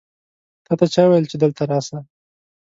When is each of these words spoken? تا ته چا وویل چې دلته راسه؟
تا 0.65 0.71
ته 0.79 0.85
چا 0.93 1.01
وویل 1.05 1.25
چې 1.31 1.37
دلته 1.43 1.61
راسه؟ 1.71 1.97